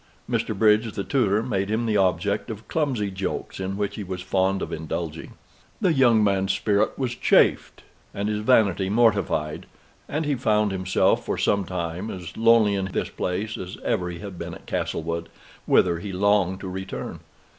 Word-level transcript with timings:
Mr. 0.27 0.57
Bridge, 0.57 0.91
the 0.93 1.03
tutor, 1.03 1.43
made 1.43 1.69
him 1.69 1.85
the 1.85 1.95
object 1.95 2.49
of 2.49 2.67
clumsy 2.67 3.11
jokes, 3.11 3.59
in 3.59 3.77
which 3.77 3.97
he 3.97 4.03
was 4.03 4.23
fond 4.23 4.63
of 4.63 4.73
indulging. 4.73 5.33
The 5.79 5.93
young 5.93 6.23
man's 6.23 6.53
spirit 6.53 6.97
was 6.97 7.13
chafed, 7.13 7.83
and 8.11 8.27
his 8.27 8.39
vanity 8.39 8.89
mortified; 8.89 9.67
and 10.09 10.25
he 10.25 10.33
found 10.33 10.71
himself, 10.71 11.23
for 11.23 11.37
some 11.37 11.65
time, 11.65 12.09
as 12.09 12.35
lonely 12.35 12.73
in 12.73 12.85
this 12.85 13.09
place 13.09 13.59
as 13.59 13.77
ever 13.85 14.09
he 14.09 14.17
had 14.17 14.39
been 14.39 14.55
at 14.55 14.65
Castlewood, 14.65 15.29
whither 15.67 15.99
he 15.99 16.11
longed 16.11 16.61
to 16.61 16.67
return. 16.67 17.19